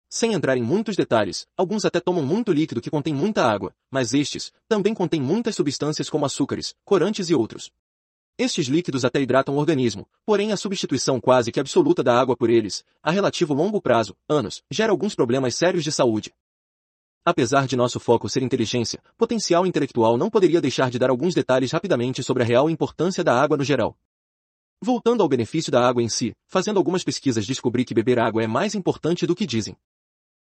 Sem 0.09 0.33
entrar 0.33 0.57
em 0.57 0.63
muitos 0.63 0.95
detalhes, 0.95 1.45
alguns 1.57 1.83
até 1.83 1.99
tomam 1.99 2.23
muito 2.23 2.53
líquido 2.53 2.79
que 2.79 2.89
contém 2.89 3.13
muita 3.13 3.45
água, 3.45 3.73
mas 3.91 4.13
estes 4.13 4.53
também 4.67 4.93
contêm 4.93 5.21
muitas 5.21 5.55
substâncias 5.55 6.09
como 6.09 6.25
açúcares, 6.25 6.73
corantes 6.85 7.29
e 7.29 7.35
outros. 7.35 7.69
Estes 8.37 8.67
líquidos 8.67 9.03
até 9.03 9.19
hidratam 9.19 9.55
o 9.55 9.57
organismo, 9.57 10.07
porém 10.25 10.51
a 10.51 10.57
substituição 10.57 11.19
quase 11.19 11.51
que 11.51 11.59
absoluta 11.59 12.03
da 12.03 12.17
água 12.17 12.37
por 12.37 12.49
eles, 12.49 12.85
a 13.03 13.11
relativo 13.11 13.53
longo 13.53 13.81
prazo, 13.81 14.15
anos, 14.29 14.63
gera 14.71 14.91
alguns 14.91 15.13
problemas 15.13 15.55
sérios 15.55 15.83
de 15.83 15.91
saúde. 15.91 16.33
Apesar 17.25 17.67
de 17.67 17.75
nosso 17.75 17.99
foco 17.99 18.29
ser 18.29 18.43
inteligência, 18.43 19.01
potencial 19.17 19.65
intelectual 19.65 20.15
não 20.15 20.29
poderia 20.29 20.61
deixar 20.61 20.89
de 20.89 20.97
dar 20.97 21.09
alguns 21.09 21.33
detalhes 21.33 21.71
rapidamente 21.71 22.23
sobre 22.23 22.43
a 22.43 22.45
real 22.45 22.69
importância 22.69 23.23
da 23.23 23.33
água 23.33 23.57
no 23.57 23.63
geral. 23.65 23.97
Voltando 24.81 25.21
ao 25.21 25.27
benefício 25.27 25.71
da 25.71 25.85
água 25.85 26.01
em 26.01 26.07
si, 26.07 26.33
fazendo 26.45 26.77
algumas 26.77 27.03
pesquisas 27.03 27.45
descobri 27.45 27.83
que 27.83 27.93
beber 27.93 28.19
água 28.19 28.43
é 28.43 28.47
mais 28.47 28.75
importante 28.75 29.27
do 29.27 29.35
que 29.35 29.45
dizem. 29.45 29.75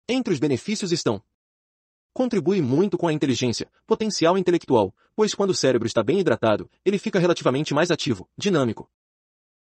Entre 0.08 0.34
os 0.34 0.40
benefícios 0.40 0.92
estão 0.92 1.24
Contribui 2.14 2.62
muito 2.62 2.98
com 2.98 3.08
a 3.08 3.14
inteligência, 3.14 3.72
potencial 3.88 4.38
intelectual, 4.38 4.94
pois 5.16 5.34
quando 5.34 5.52
o 5.52 5.56
cérebro 5.56 5.88
está 5.88 6.04
bem 6.04 6.20
hidratado, 6.20 6.70
ele 6.84 6.98
fica 6.98 7.20
relativamente 7.20 7.74
mais 7.74 7.90
ativo, 7.90 8.28
dinâmico. 8.38 8.92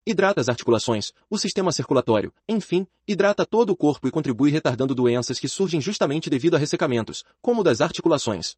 Hidrata 0.07 0.39
as 0.39 0.47
articulações, 0.47 1.11
o 1.29 1.37
sistema 1.37 1.73
circulatório, 1.73 2.33
enfim, 2.47 2.87
hidrata 3.05 3.45
todo 3.45 3.71
o 3.71 3.75
corpo 3.75 4.07
e 4.07 4.11
contribui 4.11 4.49
retardando 4.51 4.95
doenças 4.95 5.37
que 5.37 5.49
surgem 5.49 5.81
justamente 5.81 6.29
devido 6.29 6.55
a 6.55 6.57
ressecamentos, 6.57 7.25
como 7.41 7.61
das 7.61 7.81
articulações. 7.81 8.55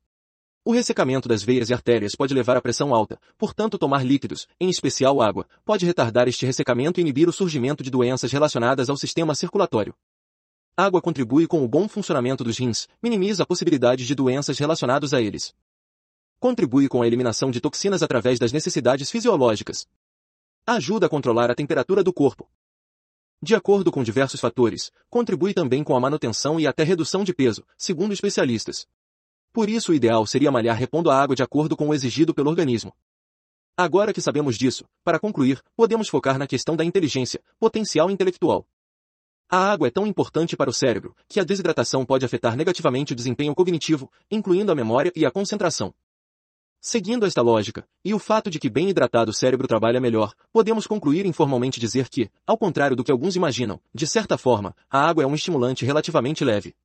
O 0.64 0.72
ressecamento 0.72 1.28
das 1.28 1.42
veias 1.42 1.72
e 1.72 1.74
artérias 1.74 2.16
pode 2.16 2.36
levar 2.36 2.56
à 2.56 2.62
pressão 2.62 2.94
alta, 2.94 3.20
portanto 3.36 3.80
tomar 3.80 4.06
líquidos, 4.06 4.48
em 4.62 4.70
especial 4.70 5.24
água, 5.24 5.48
pode 5.66 5.88
retardar 5.88 6.28
este 6.28 6.46
ressecamento 6.46 7.00
e 7.00 7.02
inibir 7.02 7.28
o 7.28 7.34
surgimento 7.34 7.84
de 7.84 7.90
doenças 7.90 8.32
relacionadas 8.32 8.92
ao 8.92 8.96
sistema 8.96 9.34
circulatório. 9.34 9.96
Água 10.76 11.00
contribui 11.04 11.46
com 11.46 11.64
o 11.64 11.68
bom 11.68 11.88
funcionamento 11.88 12.44
dos 12.44 12.58
rins, 12.58 12.88
minimiza 13.00 13.44
a 13.44 13.46
possibilidade 13.46 14.08
de 14.08 14.16
doenças 14.16 14.58
relacionadas 14.58 15.14
a 15.14 15.22
eles. 15.22 15.54
Contribui 16.40 16.88
com 16.88 17.04
a 17.04 17.06
eliminação 17.06 17.52
de 17.52 17.62
toxinas 17.62 18.02
através 18.02 18.40
das 18.40 18.52
necessidades 18.52 19.12
fisiológicas. 19.12 19.86
Ajuda 20.66 21.06
a 21.06 21.10
controlar 21.10 21.52
a 21.52 21.56
temperatura 21.56 22.04
do 22.04 22.12
corpo. 22.12 22.50
De 23.40 23.54
acordo 23.54 23.92
com 23.92 24.02
diversos 24.02 24.40
fatores, 24.40 24.92
contribui 25.12 25.54
também 25.54 25.84
com 25.84 25.96
a 25.96 26.00
manutenção 26.00 26.60
e 26.60 26.66
até 26.66 26.84
redução 26.84 27.24
de 27.24 27.36
peso, 27.36 27.64
segundo 27.78 28.12
especialistas. 28.12 28.88
Por 29.52 29.70
isso 29.70 29.92
o 29.92 29.96
ideal 29.96 30.26
seria 30.26 30.52
malhar 30.52 30.76
repondo 30.76 31.12
a 31.12 31.22
água 31.22 31.36
de 31.36 31.44
acordo 31.44 31.78
com 31.78 31.90
o 31.90 31.94
exigido 31.94 32.34
pelo 32.34 32.50
organismo. 32.50 32.96
Agora 33.78 34.12
que 34.12 34.22
sabemos 34.22 34.58
disso, 34.58 34.86
para 35.04 35.20
concluir, 35.20 35.62
podemos 35.76 36.10
focar 36.10 36.40
na 36.40 36.48
questão 36.48 36.76
da 36.76 36.84
inteligência, 36.84 37.44
potencial 37.60 38.10
intelectual. 38.10 38.68
A 39.50 39.72
água 39.72 39.88
é 39.88 39.92
tão 39.92 40.08
importante 40.08 40.58
para 40.58 40.70
o 40.70 40.74
cérebro 40.74 41.16
que 41.28 41.40
a 41.40 41.44
desidratação 41.44 42.06
pode 42.06 42.26
afetar 42.26 42.56
negativamente 42.56 43.14
o 43.14 43.16
desempenho 43.16 43.54
cognitivo, 43.54 44.12
incluindo 44.32 44.72
a 44.72 44.76
memória 44.76 45.12
e 45.16 45.26
a 45.26 45.32
concentração. 45.32 45.94
Seguindo 46.86 47.26
esta 47.26 47.42
lógica, 47.42 47.88
e 48.04 48.14
o 48.14 48.20
fato 48.20 48.50
de 48.50 48.60
que 48.60 48.70
bem 48.70 48.90
hidratado 48.90 49.32
o 49.32 49.34
cérebro 49.34 49.68
trabalha 49.68 50.02
melhor, 50.02 50.34
podemos 50.52 50.86
concluir 50.86 51.26
informalmente 51.26 51.80
dizer 51.80 52.10
que, 52.10 52.30
ao 52.46 52.58
contrário 52.58 52.94
do 52.94 53.06
que 53.06 53.12
alguns 53.12 53.38
imaginam, 53.38 53.80
de 53.94 54.06
certa 54.06 54.38
forma, 54.38 54.76
a 54.90 55.00
água 55.08 55.24
é 55.24 55.26
um 55.26 55.34
estimulante 55.34 55.86
relativamente 55.86 56.44
leve. 56.44 56.76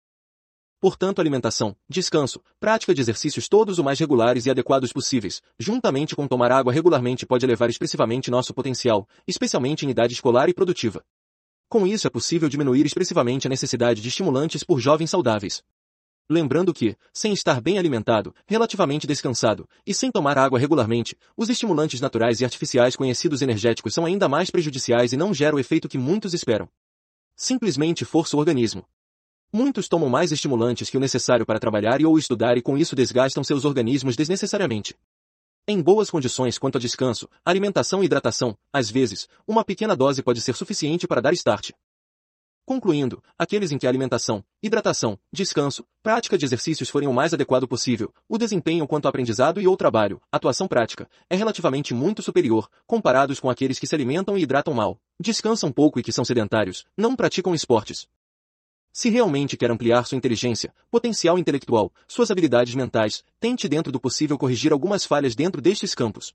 Portanto, 0.80 1.20
alimentação, 1.20 1.74
descanso, 1.88 2.40
prática 2.60 2.94
de 2.94 3.00
exercícios 3.00 3.48
todos 3.48 3.80
o 3.80 3.82
mais 3.82 3.98
regulares 3.98 4.46
e 4.46 4.50
adequados 4.50 4.92
possíveis, 4.92 5.42
juntamente 5.58 6.14
com 6.14 6.28
tomar 6.28 6.52
água 6.52 6.72
regularmente 6.72 7.26
pode 7.26 7.44
elevar 7.44 7.68
expressivamente 7.68 8.30
nosso 8.30 8.54
potencial, 8.54 9.08
especialmente 9.26 9.84
em 9.84 9.90
idade 9.90 10.12
escolar 10.12 10.48
e 10.48 10.54
produtiva. 10.54 11.02
Com 11.68 11.86
isso 11.86 12.06
é 12.06 12.10
possível 12.10 12.48
diminuir 12.48 12.86
expressivamente 12.86 13.46
a 13.46 13.50
necessidade 13.50 14.00
de 14.00 14.08
estimulantes 14.08 14.64
por 14.64 14.80
jovens 14.80 15.10
saudáveis. 15.10 15.62
Lembrando 16.30 16.72
que, 16.72 16.96
sem 17.12 17.32
estar 17.32 17.60
bem 17.60 17.78
alimentado, 17.78 18.34
relativamente 18.46 19.06
descansado 19.06 19.68
e 19.86 19.92
sem 19.92 20.10
tomar 20.10 20.38
água 20.38 20.58
regularmente, 20.58 21.16
os 21.36 21.50
estimulantes 21.50 22.00
naturais 22.00 22.40
e 22.40 22.44
artificiais 22.44 22.96
conhecidos 22.96 23.42
energéticos 23.42 23.92
são 23.92 24.06
ainda 24.06 24.28
mais 24.28 24.50
prejudiciais 24.50 25.12
e 25.12 25.16
não 25.16 25.34
geram 25.34 25.56
o 25.56 25.60
efeito 25.60 25.88
que 25.88 25.98
muitos 25.98 26.32
esperam. 26.32 26.68
Simplesmente 27.36 28.04
força 28.04 28.36
o 28.36 28.40
organismo. 28.40 28.86
Muitos 29.52 29.88
tomam 29.88 30.08
mais 30.08 30.32
estimulantes 30.32 30.88
que 30.88 30.96
o 30.96 31.00
necessário 31.00 31.46
para 31.46 31.58
trabalhar 31.58 32.00
e 32.00 32.06
ou 32.06 32.18
estudar 32.18 32.56
e 32.58 32.62
com 32.62 32.76
isso 32.76 32.96
desgastam 32.96 33.44
seus 33.44 33.64
organismos 33.64 34.16
desnecessariamente. 34.16 34.94
Em 35.70 35.82
boas 35.82 36.08
condições 36.08 36.56
quanto 36.56 36.78
a 36.78 36.80
descanso, 36.80 37.28
alimentação 37.44 38.02
e 38.02 38.06
hidratação, 38.06 38.56
às 38.72 38.90
vezes, 38.90 39.28
uma 39.46 39.62
pequena 39.62 39.94
dose 39.94 40.22
pode 40.22 40.40
ser 40.40 40.54
suficiente 40.54 41.06
para 41.06 41.20
dar 41.20 41.34
start. 41.34 41.72
Concluindo, 42.64 43.22
aqueles 43.38 43.70
em 43.70 43.76
que 43.76 43.86
a 43.86 43.90
alimentação, 43.90 44.42
hidratação, 44.62 45.18
descanso, 45.30 45.84
prática 46.02 46.38
de 46.38 46.46
exercícios 46.46 46.88
forem 46.88 47.06
o 47.06 47.12
mais 47.12 47.34
adequado 47.34 47.68
possível, 47.68 48.10
o 48.26 48.38
desempenho 48.38 48.86
quanto 48.88 49.04
ao 49.04 49.10
aprendizado 49.10 49.60
e 49.60 49.68
ou 49.68 49.76
trabalho, 49.76 50.22
atuação 50.32 50.66
prática, 50.66 51.06
é 51.28 51.36
relativamente 51.36 51.92
muito 51.92 52.22
superior, 52.22 52.66
comparados 52.86 53.38
com 53.38 53.50
aqueles 53.50 53.78
que 53.78 53.86
se 53.86 53.94
alimentam 53.94 54.38
e 54.38 54.42
hidratam 54.44 54.72
mal, 54.72 54.98
descansam 55.20 55.70
pouco 55.70 56.00
e 56.00 56.02
que 56.02 56.12
são 56.12 56.24
sedentários, 56.24 56.86
não 56.96 57.14
praticam 57.14 57.54
esportes, 57.54 58.08
se 58.98 59.08
realmente 59.10 59.56
quer 59.56 59.70
ampliar 59.70 60.04
sua 60.06 60.18
inteligência, 60.18 60.74
potencial 60.90 61.38
intelectual, 61.38 61.92
suas 62.08 62.32
habilidades 62.32 62.74
mentais, 62.74 63.22
tente 63.38 63.68
dentro 63.68 63.92
do 63.92 64.00
possível 64.00 64.36
corrigir 64.36 64.72
algumas 64.72 65.04
falhas 65.04 65.36
dentro 65.36 65.62
destes 65.62 65.94
campos. 65.94 66.34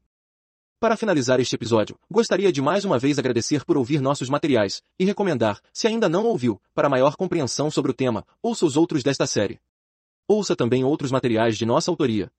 Para 0.80 0.96
finalizar 0.96 1.42
este 1.42 1.56
episódio, 1.56 2.00
gostaria 2.10 2.54
de 2.54 2.62
mais 2.62 2.86
uma 2.86 2.98
vez 2.98 3.20
agradecer 3.20 3.66
por 3.66 3.76
ouvir 3.76 4.00
nossos 4.00 4.30
materiais 4.30 4.82
e 4.98 5.04
recomendar, 5.04 5.60
se 5.74 5.88
ainda 5.88 6.08
não 6.08 6.24
ouviu, 6.24 6.58
para 6.74 6.88
maior 6.88 7.18
compreensão 7.18 7.70
sobre 7.70 7.92
o 7.92 7.94
tema, 7.94 8.26
ouça 8.42 8.66
os 8.66 8.78
outros 8.78 9.04
desta 9.04 9.28
série. 9.28 9.60
Ouça 10.26 10.56
também 10.56 10.86
outros 10.86 11.12
materiais 11.12 11.58
de 11.58 11.66
nossa 11.66 11.92
autoria. 11.92 12.32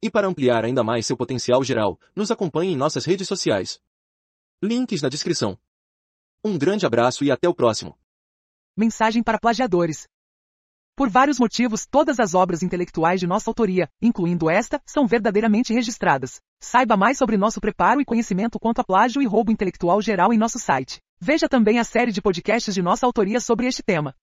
E 0.00 0.08
para 0.08 0.28
ampliar 0.28 0.64
ainda 0.64 0.84
mais 0.84 1.06
seu 1.06 1.16
potencial 1.16 1.64
geral, 1.64 1.98
nos 2.14 2.30
acompanhe 2.30 2.72
em 2.72 2.76
nossas 2.76 3.04
redes 3.04 3.26
sociais. 3.26 3.80
Links 4.62 5.02
na 5.02 5.08
descrição. 5.08 5.58
Um 6.44 6.56
grande 6.56 6.86
abraço 6.86 7.24
e 7.24 7.32
até 7.32 7.48
o 7.48 7.54
próximo. 7.54 7.98
Mensagem 8.76 9.22
para 9.22 9.38
plagiadores. 9.38 10.06
Por 10.96 11.08
vários 11.08 11.40
motivos, 11.40 11.86
todas 11.86 12.20
as 12.20 12.34
obras 12.34 12.62
intelectuais 12.62 13.18
de 13.18 13.26
nossa 13.26 13.50
autoria, 13.50 13.88
incluindo 14.00 14.48
esta, 14.48 14.80
são 14.86 15.06
verdadeiramente 15.06 15.72
registradas. 15.72 16.40
Saiba 16.60 16.96
mais 16.96 17.18
sobre 17.18 17.36
nosso 17.36 17.60
preparo 17.60 18.00
e 18.00 18.04
conhecimento 18.04 18.60
quanto 18.60 18.80
a 18.80 18.84
plágio 18.84 19.20
e 19.20 19.26
roubo 19.26 19.50
intelectual 19.50 20.00
geral 20.00 20.32
em 20.32 20.38
nosso 20.38 20.58
site. 20.58 21.00
Veja 21.20 21.48
também 21.48 21.78
a 21.78 21.84
série 21.84 22.12
de 22.12 22.22
podcasts 22.22 22.72
de 22.72 22.82
nossa 22.82 23.06
autoria 23.06 23.40
sobre 23.40 23.66
este 23.66 23.82
tema. 23.82 24.14